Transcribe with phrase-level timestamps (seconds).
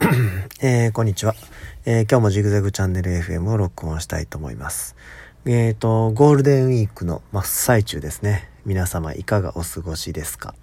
[0.62, 1.34] えー、こんにちは、
[1.84, 4.96] えー、今日もジグザグチャンネル FM を録音したいと思います。
[5.44, 8.48] えっ、ー、と、ゴールデンウィークの真っ最中ですね。
[8.64, 10.54] 皆様いかがお過ごしですか？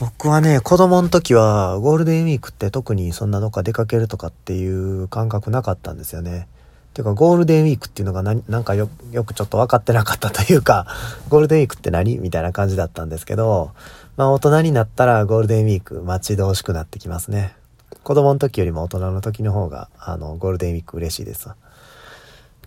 [0.00, 6.46] 僕はね、子供の時はゴールデンウィークって特にそんなどっか出かけるとかっていう感覚なかったんですよね。
[6.92, 10.86] ていうかゴールデンウィークっていうのが何なんかよよくちょっと分かってなかったというか、
[11.30, 12.18] ゴールデンウィークって何？
[12.18, 13.70] みたいな感じだったんですけど、
[14.18, 17.56] まあ大人になったらゴールデンウィーク待ち遠しくなってきますね。
[18.02, 21.48] 子供の時よりも大人の時の方が、あの、ゴールデンウィーク嬉しいです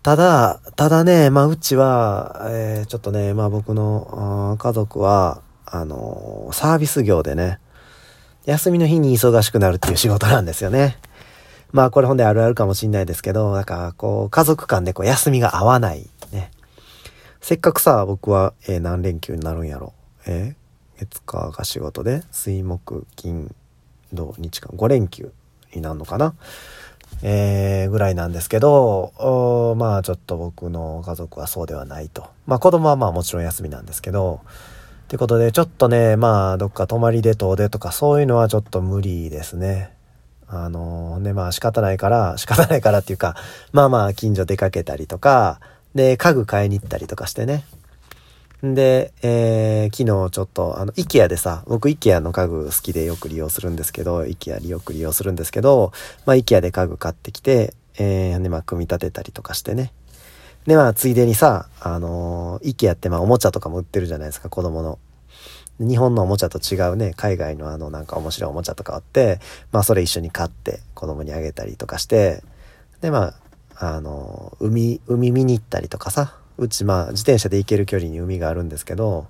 [0.01, 7.59] ただ、ただね、まあ、うちは、えー、ちょっとね、まあ僕の家族は、あの、サービス業でね、
[8.45, 10.97] 休みの日に忙しくなるっていう仕事なんですよね。
[11.71, 16.07] まあこれほんであるあるかもしんないですけど、なんかこう、家族間でこう休みが合わない。
[16.31, 16.51] ね。
[17.41, 19.93] せっかくさ、僕は、えー、何連休になるんやろ。
[20.27, 23.53] えー、月火が仕事で、水木金
[24.13, 25.31] 土日間5連休
[25.73, 26.33] になるのかな？
[27.21, 32.27] えー、ぐらいなんですけど、まあちょっと僕の家族はそうではないと。
[32.45, 34.41] まあ子供はまあもちろん休みなんですけど、
[35.05, 39.93] ってことでちょっとね、まあどっか泊まりで遠出とかそういうのはちょっと無理ですね。
[40.47, 43.35] あのね、まあ仕方ないから、 仕方ないからっていうか、
[43.71, 45.59] まあまあ近所出かけたりとか、
[45.95, 47.63] で、家具買いに行ったりとかしてね。
[48.73, 55.91] で、えー、昨日ちょっと、あの、イケアでさ、僕イケアの家具好きでよく利用するんですけど、イケアよく利用するんですけど、
[56.25, 59.91] まあ、イケアで家具買ってきて、えー、で、まあ、組み立てたりとかしてね。
[60.65, 64.97] で、まあ、ついでにさ、あのー、イケアってまあ、おもちゃとかも売ってるじゃないですか、子供の。
[65.79, 69.39] 日本のおもちゃと違うね、海外のあの、なんか面白いおもちゃとかあって、
[69.71, 72.43] まあ、それ一緒に買って子供にあげたりとかして、
[73.01, 73.35] で、ま
[73.77, 79.27] あ、あの、海、海見に行ったりとかさ、うちまあ自転車で行ける距離に海があるんですけど、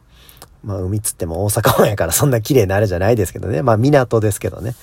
[0.63, 3.61] まあ海つっても大阪 湾やからそんな綺麗なあれじゃないですけどね。
[3.61, 4.75] まあ港ですけどね。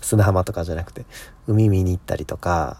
[0.00, 1.04] 砂浜とかじゃなくて、
[1.46, 2.78] 海見に行ったりとか、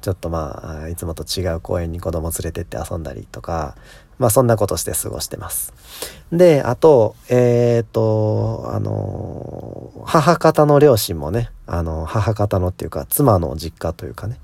[0.00, 3.76] ちょっとまあ、いつもと違う公園に子供連れてって遊んだりとか、
[4.18, 5.72] まあそんなことして過ごしてます。
[6.32, 14.38] で、あと、えっ、と、あの、母方の両親もね、あの、母方のっていうか、妻の実家というかね、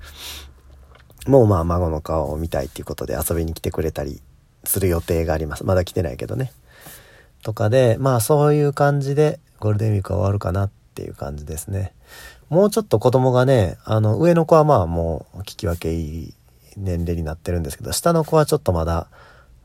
[1.27, 4.21] もうまあ孫の顔を見たいっていうことで遊びに来てくれたり
[4.65, 5.65] する予定があります。
[5.65, 6.53] まだ来てないけどね。
[7.43, 11.93] とかで、まあそういう感じでゴールデンウィークは終わるかなっていう感じですね。
[12.49, 16.35] もうちょっと子供がね、あの上の子はまあもう聞き分けいい
[16.77, 19.09] 年齢になってるんですけど、下の子はちょっとまだ、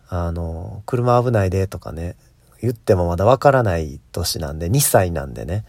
[0.09, 2.15] あの、車危ないでとかね、
[2.61, 5.65] 言ってもまだわからない年なんで、2歳なんでね、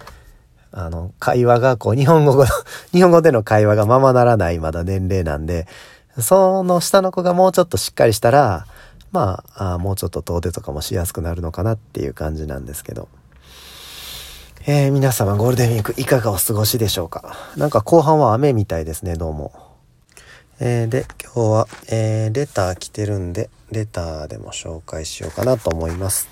[0.78, 2.44] あの、会話がこう、日本語、
[2.92, 5.66] 日本語での会話がままならないまだ年齢なんで、
[6.20, 8.66] その下の子がもうちょっとしっかりしたら、
[9.10, 13.08] まあ、あもうちょっと遠出とかもしやすくなるのかなっていう感じなんですけど。
[14.66, 17.34] えー、皆様ゴールデンウィークいかがお過ごしでしょうか？
[17.56, 19.52] なんか後半は雨みたいですね、どうも。
[20.60, 26.28] えー、で、今日は、えー、レター来てるんで、レターでも紹介しようかなと思います。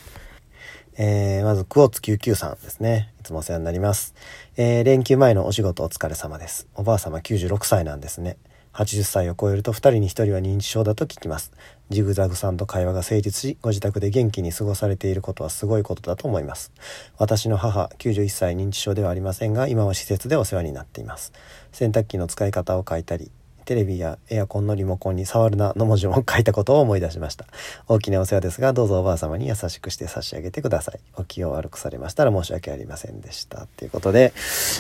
[0.99, 3.13] えー、まず、クォーツ99さんですね。
[3.27, 4.15] つもお世話になります。
[4.57, 6.69] えー、連休前のお仕事お疲れ様です。
[6.75, 8.37] おばあ様96歳なんですね。
[8.73, 11.51] 80歳を超えると2人に1人は認知症だと聞きます。
[11.89, 16.73] ジグザグさんと会話が成立し、ご自宅で元気に過ごされていることはすごいことだと思います。
[17.19, 21.33] 私の母、91歳認知症ではありませんが、今は施設でお世話になっています。
[21.73, 23.31] 洗濯機の使い方を書いたり、
[23.67, 27.47] テレビやエアコンのリモコンに触るなの文字を書いたことを思い出しました。
[27.89, 31.01] 大きなお世話ですが、どうぞおばあ様に優しくして差し上げてください。
[31.17, 33.67] お気を悪くされましたら申し訳ありませんでした。
[33.77, 34.33] ということで、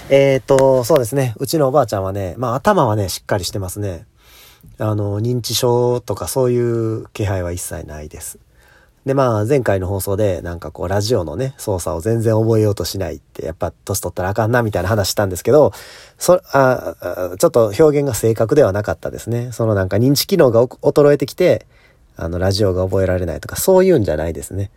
[0.08, 1.34] えっ、と、そうですね。
[1.38, 4.06] うちのおばあちゃんはね、まあ頭はね、しっかりしてますね。
[4.78, 8.38] あの、認知症とかそういう気配は一切ないです。
[9.06, 15.72] で、まあ、前回の放送で、なんかこう、ラジオのね、操作を全然覚えようとしないって、やっぱ、年取ったらあかんな、みたいな話したんですけど、
[16.18, 16.96] そ、あ、
[17.38, 19.52] ちょっと表現が正確ではなかったですね。
[19.52, 21.66] そのなんか認知機能が衰えてきて、
[22.16, 24.72] あの、ラジオが覚えられないとか、そういうんじゃないですね。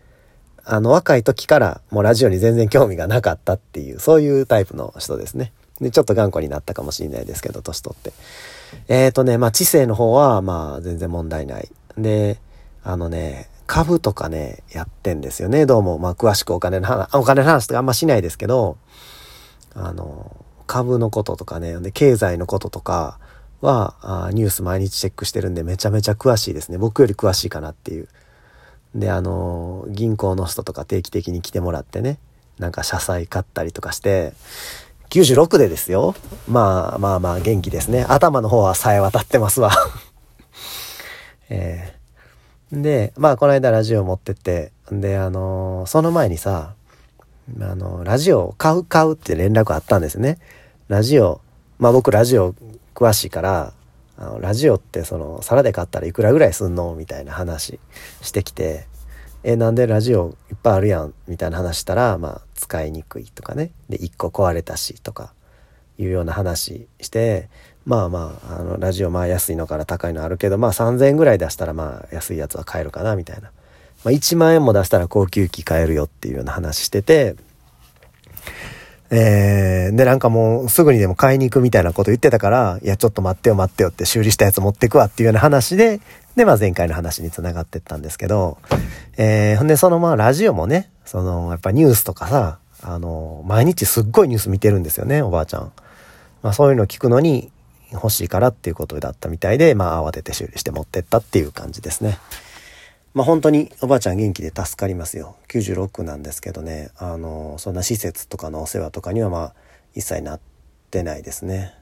[0.64, 5.52] あの、若い時からもうラジオに全然興味がなかったっていう、そういうタイプの人ですね。
[5.82, 8.14] で、ちょっと頑固になったかもしれないですけど、年取って。
[8.90, 11.70] えっ、ー、とね、まあ、知性の方は、まあ、全然問題ない。
[11.98, 12.38] で、
[12.84, 16.00] あのね、株とかね、やってんですよね、どうも。
[16.00, 18.78] まあ、詳しくお金の話、お金の話とかあんましないですけど、
[19.76, 23.20] あの、株のこととかね、で、経済のこととか
[23.62, 26.80] は、あニュース毎日チェックしてるんで、めちゃめちゃ詳しいですね。
[26.80, 28.08] 僕より詳しいかなっていう。
[28.96, 32.18] で、あの、銀行の人とか定期的に来てもらってね、
[32.58, 34.34] なんか社債買ったりとかして、
[35.12, 36.16] 96でですよ。
[36.48, 38.04] まあまあまあ元気ですね。
[38.10, 39.72] 頭の方はさえ渡ってますわ。
[41.50, 41.99] えー
[42.72, 46.76] で、まあ、この間ラジオ持ってって、で、あのー、その前にさ、
[47.60, 50.38] あのー、ラジオ買う買うって連絡あったんですね。
[50.88, 51.42] ラジオ
[51.80, 52.54] まあ僕ラジオ
[52.94, 53.74] 詳しいから、
[54.18, 57.80] あのラジオってその皿で買ったらいくらぐらいすんのみたいな話
[58.22, 58.86] してきて、
[59.44, 61.14] え、なんでラジオいっぱいあるやん？
[61.28, 63.72] みたいな話したら、まあ使いにくいとかね。
[63.88, 65.34] で、1個壊れたしとか
[65.98, 67.50] いうような話して、
[67.90, 73.50] まあまあ、あの、ラジオまあ安いのから高いのあるけど、まあ3000円ぐらい出したらまあ安いやつは買えるかなみたいな。
[74.04, 77.36] まあ1万円も出したら高級機買えるよっていうような話してて、
[79.10, 86.00] えー、で、なんかもうすぐにでも買いに行くみたいなこと言ってたから、いや、ちょっと待ってよ待ってよって修理したやつ持ってくわっていうような話で、
[86.36, 88.60] で、まあ前回の話に繋がってったんですけど、
[89.18, 95.72] えー、ほんでそのまあラジオもね、その、やっぱニュースとかさ、あの、毎日すっごいニュース見てるんですよね、おばあちゃん。
[96.44, 97.52] まあそういうの聞くのに
[97.92, 102.18] 欲しいからっていうことだったみたいで、まあ慌てて修理して持ってったっていう感じですね。
[103.14, 105.36] まあ本当におばあちゃん元気で助かりますよ。
[105.48, 109.54] 96なんですけどね、あの、そんな施設とかのお世話とかにはまあ
[109.96, 110.40] 一切なっ
[110.92, 111.74] てないですね。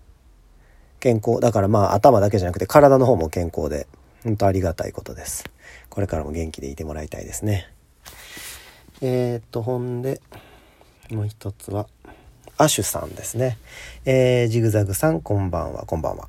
[0.99, 3.87] 健康、だからまあ頭だけじゃなくて体の方も健康で、
[4.23, 5.45] 本当ありがたいことです。
[5.89, 7.71] これからも元気でいてもらいたいですね。
[9.01, 10.21] えー、っと、ほんで、
[11.11, 11.87] もう一つは、
[12.57, 13.57] アシュさんですね。
[14.05, 16.27] えー、ジグザグさん、こんばんは、こんばんは。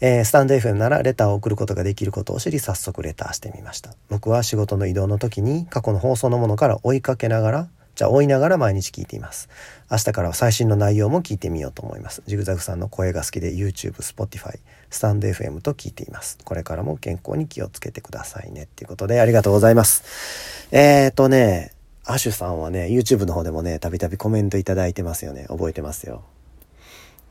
[0.00, 3.94] えー、スタンド FM ならレターを送ることができることを知り早速レターしてみました。
[4.08, 9.48] 僕は仕事の移動の時に過去の放送のものから追いかけながら、じゃあ追いながら毎日聞いています。
[9.90, 12.22] 明日からは最新の内容も聞いてみようと思います。
[12.26, 14.58] ジグザグさんの声が好きで YouTube、Spotify、
[14.90, 16.38] スタンド FM と聞いています。
[16.44, 18.64] これからも健康に気をつけてくださいね。
[18.64, 20.68] っていうことでありがとうございます。
[20.72, 21.73] えーとね、
[22.06, 25.46] アシュさんはね、YouTube の方でもね、たびたびコメントいただいてますよね。
[25.48, 26.24] 覚えてますよ。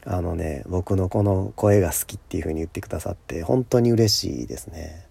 [0.06, 5.06] あのね僕のこの声が好きっていう風に言ってくださって本当に嬉しいですね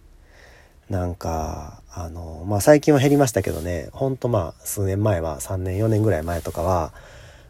[0.90, 6.92] なんかあのまあ最近は減りましたけどねほんとまあ数年前は3年4年ぐらい前とかは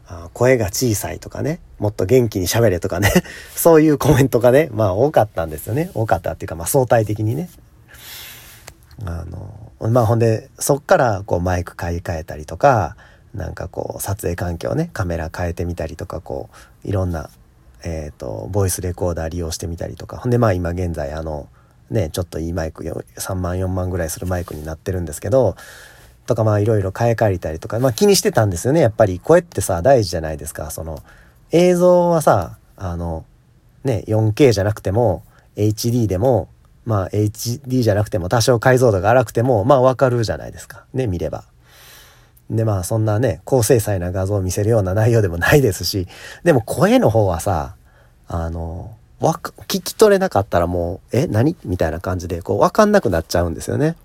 [0.05, 3.11] あ声が小さいとかねもっと元気に喋れとかね
[3.55, 7.49] そういうコメントがねまあ多かったんですよね多かったっていうかまあ相対的にね
[9.03, 12.95] あのまあほんでそっからこうマイク買い替えたりとか
[13.33, 16.49] なんかこう撮影環境ねカメラ変えてみたりとかこ
[16.85, 17.29] ういろんな
[17.83, 20.17] えっ、ー、とボイスレコーダー利用してみたりとか。
[20.17, 21.49] ほんでまあ今現在あの
[21.89, 25.55] ねちょっといいマイク3万4万ぐらいするマイクになってるんですけど
[26.25, 28.79] とかまあいろいろ買い替えたりとかまあ気にしてたんですよね。
[28.79, 30.71] やっぱり声ってさ大事じゃないですか。
[30.71, 31.03] その
[31.51, 33.25] 映像はさあの
[33.83, 35.23] ね 4K じゃなくても
[35.55, 36.49] HD でも
[36.85, 41.45] まあ HD じゃなくても多少解像度が荒くてもまあわかるじゃないですかね見れば。
[42.49, 46.07] でまあそんなね高精細な画像を見せるような内容でもないですし
[46.43, 47.75] でも声の方はさ
[48.27, 51.55] あのわ聞き取れなかったらもうえ何？
[51.63, 53.95] みたいな感じでこう分かんなくなっちゃうんですよね。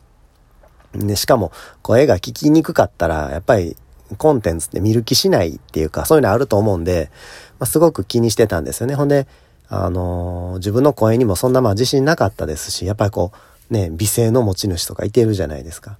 [0.94, 1.52] でしかも
[1.82, 3.76] 声が聞きにくかったらやっぱり
[4.16, 7.10] コンテンツって見る気しないっていうかそういうのあると思うんで、
[7.58, 8.94] まあ、すごく気にしてたんですよね。
[8.94, 9.26] ほんで
[9.68, 13.32] あのー、自分の声にもそんなまあ自信なかったですしやっぱりこ
[13.70, 15.98] うね美声の持ち主とかいてるじゃないですか。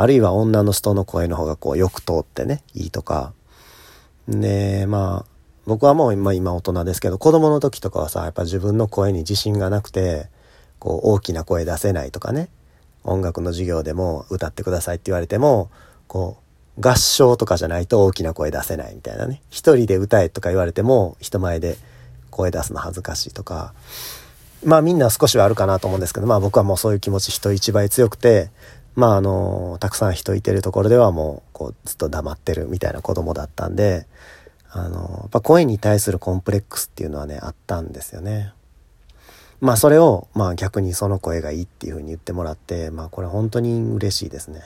[0.00, 3.32] あるいは女の人の声の方がこうよく通ってね、いいとか。
[4.28, 5.30] で、まあ、
[5.66, 10.28] 僕はもう今今大人ですけど、子供の時とかはさ、やっぱ自分の声に自信がなくて、
[10.78, 12.48] こう大きな声出せないとかね、
[13.02, 15.68] 音楽の授業でも歌ってくださいって言われても、
[16.06, 16.36] こ
[16.76, 19.42] う、合唱とかじゃないと大きな声出せないみたいなね。
[19.50, 21.76] 一人で歌えとか言われても、人前で
[22.38, 23.74] 声出すの恥ずかしいとか。
[24.64, 28.50] まあみんな少しはあるかなと思うんですけど、まあ僕はもうそういう気持ち人一倍強くて、
[28.96, 34.06] まああのたくさん人いてるところではもうこうずっと黙ってるみたいな子供だったんで
[34.70, 38.52] あのやっぱ声に対するコンプレックスっていうのはねあったんですよね。
[39.60, 44.62] まあそれをまあ逆にその声がいいっていうふうに言ってもらってまあこれ本当に嬉しいですね。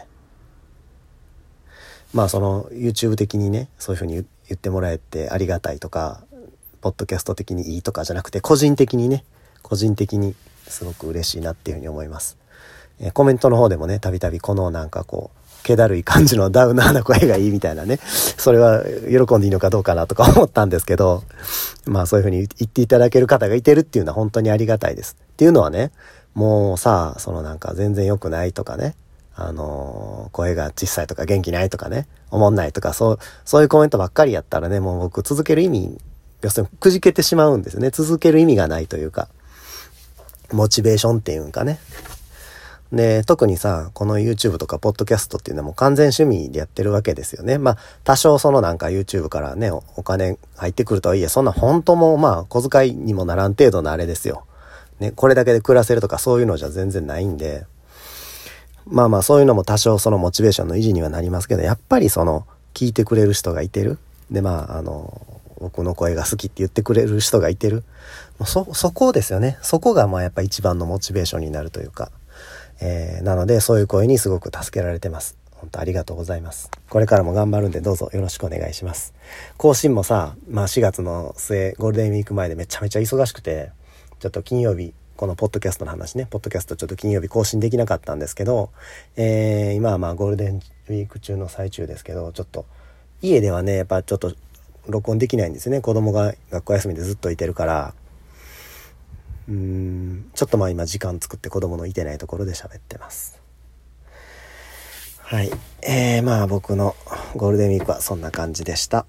[2.15, 6.25] まあその YouTube 的にねそういうふうに言ってもらえてありがたいとか
[6.83, 9.25] ポッドキャスト的にいいとかじゃなくて個人的にね
[9.63, 10.35] 個人的に
[10.69, 12.37] すごく嬉しいなっていうふうに思います。
[13.01, 21.23] えコメントの方でもね、たびたびこのなんかこう、気だるい感じのダウナーな声がいいみたいなね、それは喜んでいいのかどうかなとか思ったんですけど、
[21.87, 25.17] まあそういうふうに言っていただける方がいてるっていうのは本当にありがたいです。
[25.21, 25.93] っていうのはね、
[26.35, 28.95] もうさ、そのなんか全然良くないとかね、
[29.35, 35.99] あのー、声が小さいとか元気ないとかね、思んないとか、そう、そういうコメントばっかりやったらね、もう僕続ける意味、
[36.43, 37.91] 要するにくじけてしまうんですね。
[37.91, 39.29] 続ける意味がないというか、
[40.53, 41.79] モチベーションっていうんかね。
[42.93, 47.57] で、特にさ、この YouTube とか Podcast っていうのはもう完全趣味でやってるわけですよね。
[47.57, 54.45] まあ、多少そのなんか YouTube からね、お金入ってくるとはいえ、そんな本当もまあ、小遣いにもならん程度のあれですよ。
[55.01, 57.65] ね、これだけで暮らせるとかそういうのじゃ全然ないんで、
[58.87, 63.99] まあまあそういうのも多少そのモチベーションの維持にはなりますけど、やっぱりその、聞いてくれる人がいてる。
[64.31, 67.85] で、まあ、あの、僕の声が好きって言ってくれる人がいてる。
[68.45, 69.59] そ、そこですよね。
[69.63, 72.11] そこがまあやっぱ一番のモチベーションになるというか。
[72.81, 75.39] えー、なのでそういう声にすごく助けられてます。
[75.53, 76.69] 本当ありがとうございます。
[76.91, 79.15] これからも頑張るんでどうぞよろしくお願いします。
[79.57, 83.71] 更新もさ、まあ4月の末、ゴールデンウィーク前でめちゃめちゃ忙しくて、
[84.19, 88.71] ちょっと金曜日、このポッドキャストの話ね、ポッドキャストちょっと金曜日更新できなかったんですけど、
[89.15, 90.57] えー、今はまあゴールデン
[90.89, 92.67] ウィーク中の最中ですけど、ちょっと
[93.21, 94.35] 家ではね、やっぱちょっと
[94.89, 95.81] 録音できないんですね。
[95.81, 97.95] 子供が学校休みでずっといてるから、
[99.49, 103.41] うーん、ちょっとまあ今時間作って子供のいてないところで喋ってます。
[105.19, 105.51] はい。
[105.83, 106.95] えー、まあ僕の
[107.37, 109.07] ゴールデンウィークはそんな感じでした。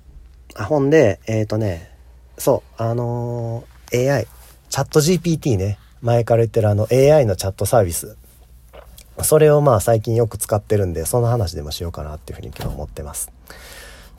[0.55, 1.91] あ、ほんで、えっ、ー、とね、
[2.37, 4.27] そう、あのー、AI、
[4.69, 8.17] チャット GPT ね、前から言ってるあの AI のチャットサービス。
[9.21, 13.31] それをまあ最近よく使ってるんで、その話でもしようかなっていうふうに今日思ってます。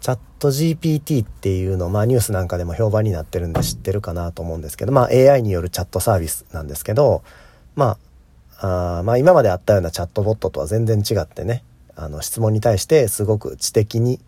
[0.05, 7.23] チャット GPT っていうの、まあニュースなんかでも評判になってるんで知ってるかなと思うんですけど、まあ AI によるチャットサービスなんですけど、
[7.75, 7.97] ま
[8.59, 11.65] あ、あまあ今まであったようなチャットボットとは全然違ってね、
[11.97, 14.21] あの質問に対してすごく知的に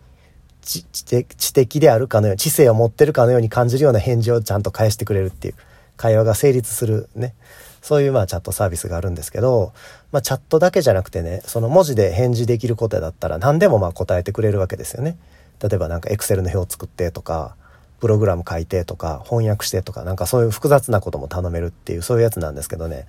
[0.61, 5.53] 知知的であるかのように知性を持ってるかのように感じるような返事をちゃんと返してくれるっていう
[5.95, 7.35] 会話が成立するね
[7.83, 9.73] そういうまあチャットサービスがあるんですけど、
[10.11, 15.17] まあ、チャットだけじゃなくてねその文字で返事できることだったら何でもまあ答えてくれるわけですよね。
[15.61, 17.55] 例えばなんかエクセルの表を作ってとか
[17.99, 23.05] プログラム書いてとか翻訳してとかなんかそういう複雑なことも頼めるっていうそういうやつなんですけどね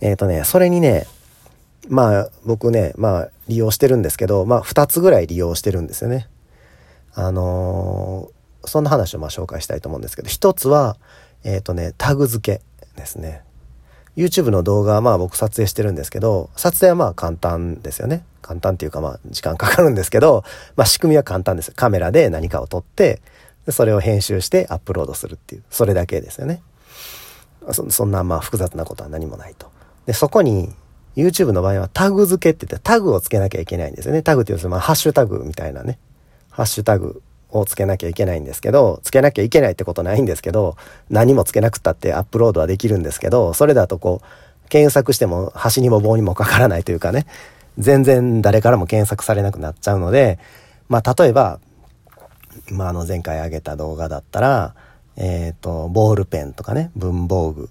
[0.00, 1.06] えっ、ー、とねそれにね
[1.88, 6.28] まあ僕ね、まあ利用してるんですけど、まあ2つぐらい利用してるんですよね。
[7.14, 10.96] あのー、そんな話をまあ紹介したいと思うんですけど、一つは、
[11.44, 12.62] えっ、ー、とね、タグ付け
[12.96, 13.42] ですね。
[14.16, 18.24] YouTube の動画はまあ僕撮影してるんですけど、撮影はまあ簡単ですよね。
[18.42, 20.44] 簡単っていうかまあ時間かかるんですけど、
[20.76, 21.72] まあ仕組みは簡単です。
[21.72, 23.22] カメラで何かを撮って、
[23.70, 26.62] それを編集してアップロードするっていう、それだけですよね。
[27.70, 29.70] そそんなまあ複雑なことは何もないと。
[30.06, 30.74] で、そこに
[31.16, 34.22] YouTube の場合はタグ付けって言ってタグをつけなきゃいけないんですよね。
[34.22, 35.98] タグっていうと、まあ、ハッシュタグみたいなね。
[36.50, 40.76] ハッシュタグをつけなきゃいけないんですけど、つけなきゃいけないってことないんですけど、
[41.10, 47.26] 何もつけなくたってアップロードはできるんですけど、それだとこう、検索しても端にも棒にもかからないというかね、
[47.78, 50.38] 全然誰からも検索されなくなっちゃうので、
[50.88, 51.60] まあ、例えば、
[52.70, 54.74] まあ、あの前回上げた動画だったら、
[55.16, 57.68] えっ、ー、と、ボールペンとかね、文房具、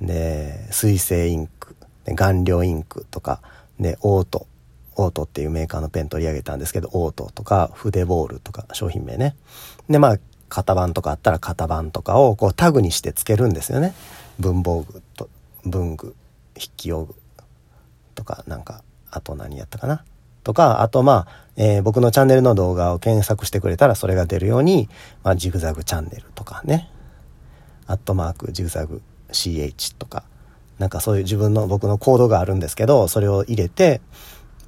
[0.00, 1.76] で、水性インク、
[2.16, 3.40] 顔料インクとか、
[3.78, 4.46] で、オート、
[4.96, 9.36] オートっていうメーカーのペン取り上げたんですけど、オートとか、筆ボールとか、商品名ね。
[9.88, 10.16] で、まあ、
[10.48, 13.94] 型番とかあったら型番とかをこうタグにしてつけるんですよね。
[14.38, 15.28] 文房具と、
[15.64, 16.14] 文具、
[16.54, 17.14] 筆記用具
[18.14, 20.04] とか、なんか、あと何やったかな。
[20.44, 24.88] とか、あとまあ、えー、僕のチャンネルの動画を検索してくれたらそれが出るように、
[25.22, 26.88] まあ、ジグザグチャンネルとかね。
[27.86, 30.24] アットマーク、ジグザグ CH とか、
[30.78, 34.00] なんかそういう自分の僕のコードがあるんですけど、それを入れて、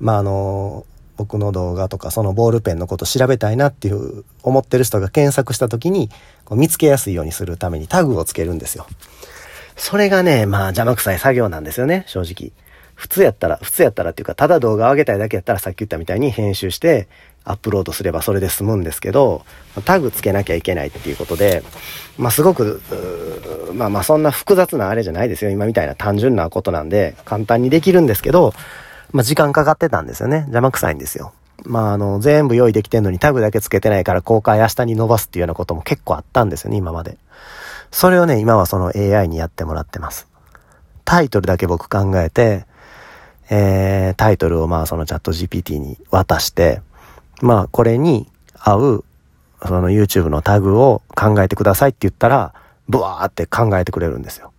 [0.01, 0.87] まああの、
[1.17, 6.11] 僕の動画とかそのボールペンのこと調べたいなっていう思ってる人が検索した時に
[6.45, 8.87] こう見つけやすいようにするためにタグをつけるんですよ。
[9.77, 12.53] それがね、まあ邪魔くさい作業なんですよね、正直。
[12.95, 17.09] 普通やったら、普通やったらっていうか、ただ動画を上げたいだけやったらさっき言ったみたいに編集して
[17.45, 19.45] アップロードすればそれで済むんですけど、
[19.85, 21.63] タグつけなきゃいけないっていうことで、
[22.19, 22.81] まあすごく、
[23.73, 25.51] まあまあそんな複雑なあれじゃないですよ。
[25.51, 28.55] 今みたいな単純なことなんで、簡単にできるんですけど、
[29.15, 30.39] まあ時間かかってたんですよね。
[30.39, 31.33] 邪魔くさいんですよ。
[31.65, 37.17] まああの、全部用意できてんのにタグだけつけてないから公開明日に伸ばすっていうようなことも結構あったんですよね、今まで。
[37.93, 40.27] それをね、今はその AI にやってもらってます。
[41.05, 42.67] タイトルだけ僕考えて、
[43.51, 46.83] えー、タイトルをまあそのチャット GPT に渡して、
[47.41, 48.27] まあこれに
[48.59, 49.05] 合う、
[49.65, 52.53] その YouTube のタグを考えてくださいって言ったら、
[52.89, 54.51] ブワーって考えてくれるんですよ。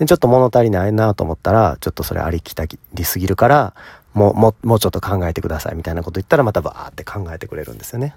[0.00, 3.74] で、ちょっと物足りないなと思ったら、ちょっとそれありきたりすぎるから、
[4.14, 8.16] もう、もう、もうちょっと考えてくださいみたいなこと言ったらまたバーって考えてくれるんですよね。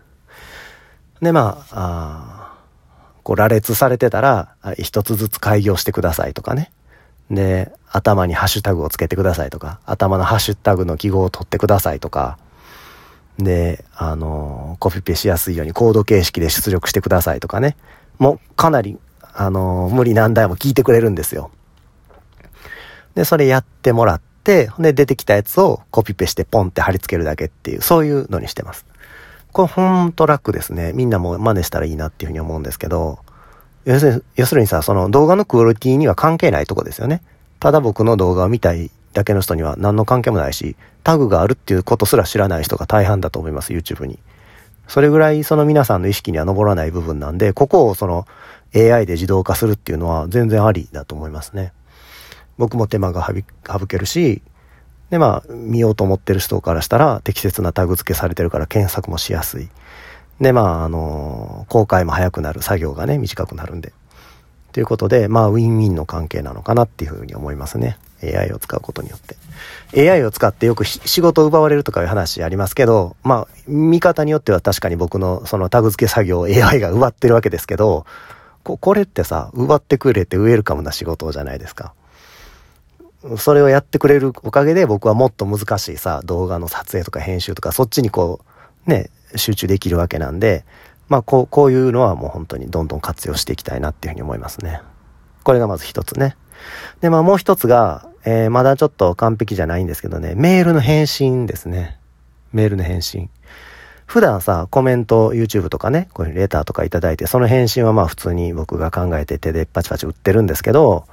[1.22, 2.54] で、まあ、あ
[3.24, 6.72] こう羅列されてたら、一つずつ開業してくださいとかね。
[7.30, 12.38] で、頭にハッシュタグをつけてくださいとか、頭のハッシュタグの記号を取ってくださいとか、
[13.38, 17.76] で、あの、コピペしやすいようにコード形式で出力してくださいとかね。
[18.20, 18.98] もうかなり、
[19.34, 21.52] あの、無理難題も聞いてくれるんですよ。
[23.16, 28.86] で、それやってもらって、で、出てきたやつをコピペしてポンって貼り付けるだけっていう、そういうのにしてます。
[29.52, 30.94] これほんと楽ですね。
[30.94, 33.20] みんなも真似したらいいなっていうふうに思うんですけど、
[33.86, 37.22] 要するに、要するにさ、その動画のクオリティには関係ないとこですよね。
[37.60, 44.20] ただ僕の動画を見たいだけの人には何の関係もないし、タグがあるっていうことすら知らない人が大半だと思います、YouTube に。
[44.88, 48.26] それぐらいその皆さんの意識には上らない部分なんで、ここをその
[48.76, 51.74] AI で自動化するっていうのは全然ありだと思いますね。
[52.58, 53.28] 僕も手間が
[53.68, 54.42] 省けるし、
[55.10, 59.70] でまあ、見ようと思ってる人からしたら適切なタグ付けされてるから検索もしやすい。
[60.42, 63.94] で、まあ、あの、公開も早くなる、作業がね、短くなるんで。
[64.72, 67.98] ということで、まあ、ウィンウィンの関係なのかなっていうふうに思いますね。
[68.24, 69.20] AI を使うことによっ
[69.92, 70.10] て。
[70.12, 78.06] AI を使ってよく仕事を奪われるとかいう話ありますけど、まあ、見方によっては確かに僕のそのタグ付け作業を AI が奪ってるわけですけど、
[78.64, 81.94] ここれってさ、奪ってくれてウェルカムな仕事じゃないですか。
[83.38, 88.42] それをやってくれるおかげで僕はもっと難しいさ、動画の撮影とか編集とか、そっちにこ
[88.86, 90.66] う、ね、集中できるわけなんで、
[91.08, 94.82] まあ、こう、こういうのはもう本当にどんどん活用していきたいなっていうふうに思いますね。
[95.44, 96.36] これがまず一つね。
[97.02, 102.00] で、まあもう一つが、えー、まだちょっと完璧じゃないんですけどね、メールの返信ですね。
[102.54, 103.30] メールの返信。
[104.06, 111.06] 普段さ、コメント、YouTube とかね、こういうレターとかいただいて、その返信はまあ普通に僕が考えて手でパチパチ打ってるんですけど、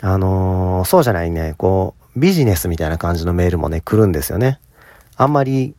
[0.00, 4.60] あのー、そうじゃないね、こう、ビジネスみたいな感じのメールもね、来るんですよね。
[5.16, 5.74] あんまり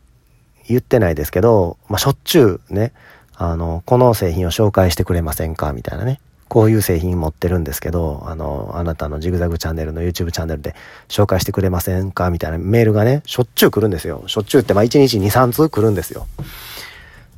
[0.68, 2.92] 言ってないですけど、まあ、しょっちゅうね、
[3.34, 6.20] あの、この製品を紹介してくれませんかみたいなね。
[6.48, 10.74] こういう製品持ってるんですけど、あの、あなたのジグザグチャンネルの YouTube チャンネルで
[11.08, 14.22] 紹介してくれませんかみたいなメールがね、しょっちゅう来るんですよ。
[14.26, 16.26] しょっちゅうって、まあ1日2、3通来るんですよ。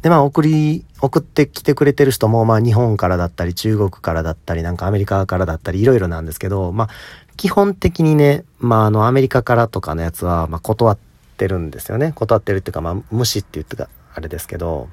[0.09, 6.89] で、まあ送り、送ってきてくれてる人も、まあ日本からだったり、中国からだったり、なんかアメリカからだったり、いろいろなんですけど、まあ
[7.37, 10.99] 基本的にね、まああのアメリカからとかのやつは、まあ断っ
[11.37, 12.13] てるんですよね。
[12.15, 14.89] 断ってるっていうか、まあ無視って言ってた、あれですけど、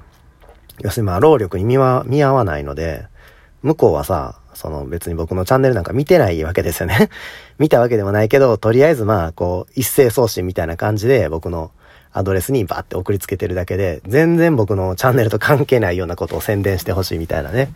[0.80, 3.06] 要するにまあ労力に見は見合わないので、
[3.62, 7.08] 向こうはさ、その別に僕のチャンネルなんか見てないわけですよね。
[7.58, 11.70] 見たわけでもないけど、とりあえずまあ、こう、一斉送信みたいな感じで僕の
[12.16, 17.74] アドレスにバーって送りつけてるだけで、全然僕のチャンネルと関係ないようなことを宣伝してほしいみたいなね。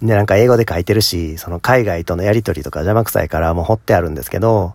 [0.00, 4.74] で、なんか英語で書いてるし、その海外とのやりとりとか邪魔くさいからもう掘ってあるんですけど、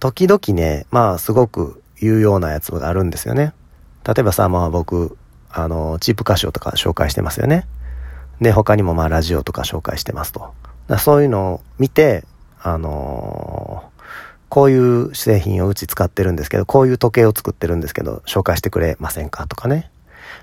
[0.00, 3.54] 時々ね、まあすごく有用なやつがあるんですよね。
[4.06, 5.16] 例えばさ、まあ僕、
[5.50, 7.66] あの、チープ歌唱とか紹介してますよね。
[8.42, 10.52] で、他にもまあラジオとか紹介してますと。
[10.88, 12.24] だそういうのを見て、
[12.60, 13.84] あの、
[14.52, 19.90] こういう製品をうち使ってるんですけど、こういう時計を作ってるんですけど、紹介してくれませんかとかね。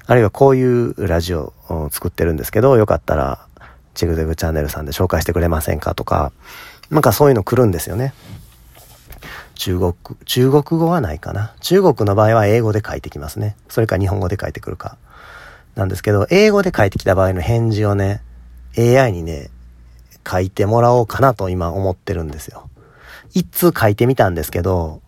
[0.07, 3.45] あるいはこういうラジオを作ってるんですけど、よかったら、
[3.93, 6.31] チグゼグチャンネルさんで紹介してくれませんかとか、
[6.89, 8.15] なんかそういうの来るんですよね。
[9.53, 9.93] 中国、
[10.25, 11.53] 中国語はないかな。
[11.59, 13.55] 中国の場合は英語で書いてきますね。
[13.67, 14.97] それか日本語で書いてくるか。
[15.75, 18.23] なんですけど、英語で書いてきた場合の返事をね、
[18.75, 19.51] AI にね、
[20.27, 22.68] 書いてもらおうかなと今思ってるんですよ。
[23.33, 25.01] 一通書いてみたんですけど、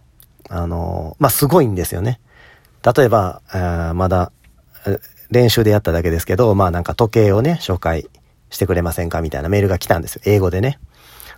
[0.50, 2.20] あの、まあ、すごいんですよね。
[2.84, 4.32] 例えば、あまだ
[5.30, 8.10] 練習でやっただけですけど、まあなんか時計をね、紹介
[8.50, 10.22] してくれませんかみたいなメールが来たんですよ。
[10.26, 10.80] 英語でね。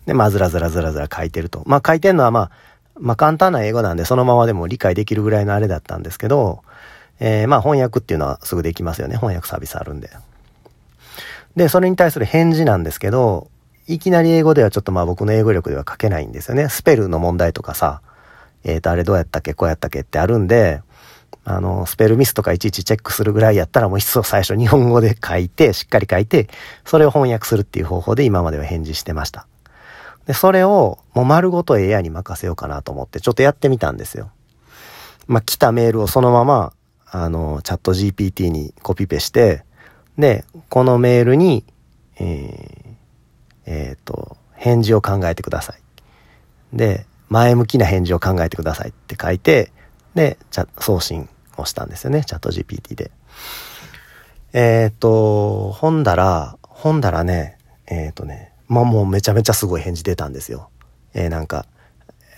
[0.06, 1.64] で、まあずらずらずらずら書いてると。
[1.66, 2.52] まあ書いてんのはまあ、
[3.00, 6.64] まあ簡単な英語なんでそのままでも理解できるぐらいのあれだったんですけど、
[7.20, 9.16] えー、まあ翻訳っていうのはすぐできますよね。
[9.18, 10.10] 翻訳サービスあるんで。
[11.56, 13.50] で、それに対する返事なんですけど、
[13.88, 16.70] いきなり英語ではちょっとまあ僕の英語力では書けないんですよね。
[16.70, 18.02] スペルの問題とかさ、
[18.64, 20.82] えっ、ー、と、あれどうやったっけこうやったっけってあるんで、
[21.46, 26.48] あの、スペルミスとかいちいちチェックするぐらいやったらもう一層最初日本語で書いて、しっかり書いて、
[26.86, 29.48] それを翻訳するっていう方法で今までは返事してました。
[30.26, 34.32] で、それをもう丸ごと AI に任せようかなと思ってちょっとやってみたんですよ。
[35.28, 36.72] まあ、来たメールをそのまま、
[37.06, 39.66] あの、チャット GPT にコピペして、
[40.18, 41.66] で、このメールに、
[42.20, 42.83] えー、
[43.66, 46.78] えっ、ー、と、返事を考えてください。
[46.78, 49.72] で、前向きな返事を考えてくださいって書いて、
[50.16, 50.38] で、
[50.80, 53.12] 送信をしたんですよね、チャット GPT で。
[54.54, 60.70] えっ、ー、と、ほんだら、ほんだらね、えっ、ー、とね、まあもうめちゃめちゃすごい返事出たんですよ。
[61.14, 61.66] えー、なんか、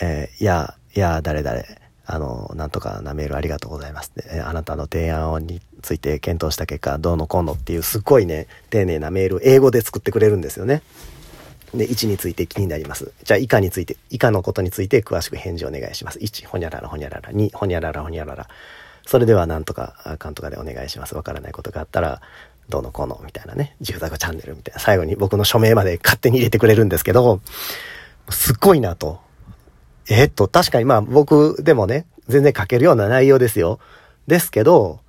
[0.02, 1.62] えー、いや、いや、誰々、
[2.06, 4.12] あの、なんとかなメールありがとうございます。
[4.32, 10.84] えあなたの提案について検討した結果、どうのこうのっていうすっごいね、丁寧なメール、英語で作ってくれるんですよね。
[11.78, 13.12] で、1について気になります。
[13.24, 16.20] じゃあ、以下について、以下のことについて詳しく返事お願いします。
[16.20, 17.32] 1、ほにゃららほにゃらら。
[17.32, 18.48] 2、ほにゃららほにゃらら。
[19.06, 21.16] それでは、なんとか、かんとかでお願いします。
[21.16, 22.22] わからないことがあったら、
[22.70, 23.76] どうのこうの、みたいなね。
[23.82, 24.80] ジグザグチャンネルみたいな。
[24.80, 27.42] 最後に僕の署名まで勝手に入れてくれるんですけど、
[28.30, 29.20] すっごいなと。
[30.10, 33.80] え、っと、確かにまあ僕でもね、全然書けるような内容ですよ。
[34.28, 35.00] ですけど、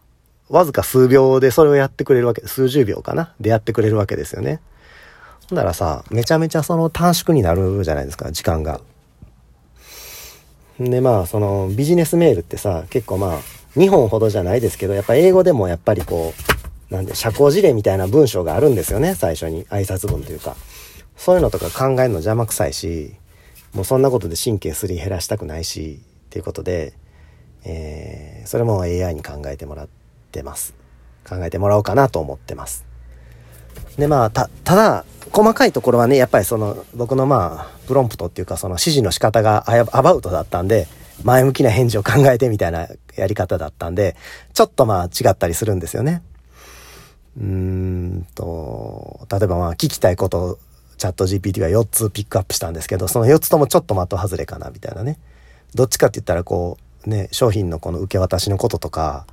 [0.48, 4.60] わずか数秒でそれをやってくれるわけ、数十秒かなでやってくれるわけですよね。
[5.48, 8.80] ほんならさ、めちゃめちゃその短縮になるじゃないですか、時間が。
[10.78, 13.40] で、まあ、そのビジネスメールってさ、結構まあ、
[13.78, 16.34] 日本ほどじゃないですけど、やっぱ英語でもやっぱりこ
[16.90, 19.64] う、なんで、社交辞令みたいな文章があるんですよね、最初に。
[19.66, 20.56] 挨拶文というか。
[21.16, 23.14] そういうのとか考えるの邪魔くさいし、
[23.74, 26.94] もうそんなことで神経すり減らしたくないし、っていうことで、
[27.64, 29.88] えー、それも AI に考えてもらっ
[30.32, 30.74] てます。
[31.28, 32.85] 考えてもらおうかなと思ってます。
[33.98, 40.86] で、まあ、た、ただ、細かいところはね、やっぱりその、僕のまあ、プロンプトっていうか、その指示の仕方がアバウトだったんで、
[41.24, 44.16] 前向きな返事を考えてみたいなやり方だったんで、
[44.52, 46.22] ちょっとまあ違ったりするんですよね。
[47.38, 50.58] うーんと、例えばまあ聞きたいことを
[50.98, 55.18] チャット GPT は4つピックアップしたんですけど、その4つともちょっと的外れかなみたいなね。
[55.74, 59.26] どっちかって言ったらこう、ね、商品のこの受け渡しのこととか、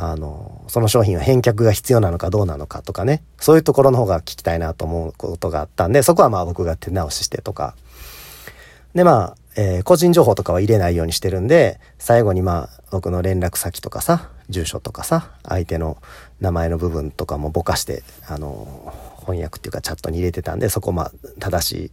[0.00, 7.74] あの、その商品は返却が必要なのかどうなのかとかね、そういうところの方が聞きたいなと思うことがあったんで、そこはまあ僕が手直ししてとか。
[8.94, 15.96] でまあ、えー、個人情報とかは入れないようにしてるんで、最後にまあ、僕の連絡先とかさ、住所とかさ、相手の
[16.40, 21.90] 名前の部分とかもぼかして、あの、翻訳っていうかチャットに入れてたんで、そこまあ、正し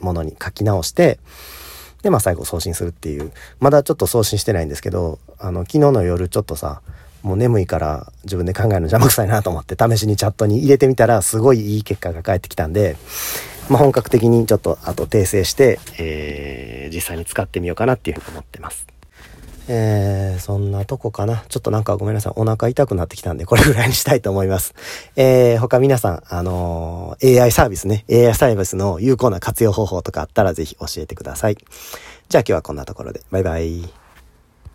[0.00, 1.18] いものに書き直して、
[2.02, 3.30] で、まあ最後送信するっていう。
[3.60, 6.80] まだちょっと送信してないんですけど、あの、昨日の夜ちょっとさ、
[7.22, 12.96] もう眠いから自分で考えるの邪魔くさいなと思って試しにチャットに入れてみたらすごいいい結果が返ってきたんで、
[13.68, 18.86] まあ、本格的にちょっとあと訂正して、えー、実際に使ってみようかなっていうふうに思ってます。
[19.68, 21.44] えー、そんなとこかな。
[21.48, 22.32] ちょっとなんかごめんなさい。
[22.36, 24.74] お腹痛くなってきたんで、これぐらいにしたいと思います。
[25.14, 31.56] えー、他皆さん、あのー、AI サービスね、AI サービスの有効な活用方法とかあったらぜひ教えてください。
[32.28, 33.22] じゃあ今日はこんなところで。
[33.30, 34.01] バイバイ。